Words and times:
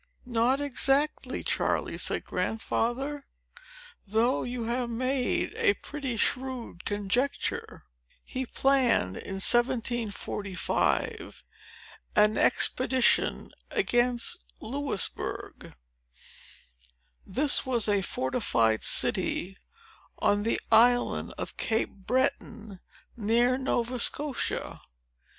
"Not 0.25 0.59
exactly, 0.59 1.43
Charley," 1.43 1.95
said 1.99 2.23
Grandfather, 2.23 3.27
"though 4.07 4.41
you 4.41 4.63
have 4.63 4.89
made 4.89 5.53
a 5.55 5.75
pretty 5.75 6.17
shrewd 6.17 6.85
conjecture. 6.85 7.85
He 8.23 8.47
planned, 8.47 9.15
in 9.17 9.35
1745, 9.35 11.43
an 12.15 12.35
expedition 12.35 13.51
against 13.69 14.39
Louisbourg. 14.59 15.75
This 17.23 17.63
was 17.63 17.87
a 17.87 18.01
fortified 18.01 18.81
city, 18.81 19.55
on 20.17 20.41
the 20.41 20.59
Island 20.71 21.31
of 21.37 21.57
Cape 21.57 21.91
Breton, 21.91 22.79
near 23.15 23.55
Nova 23.55 23.99
Scotia. 23.99 24.81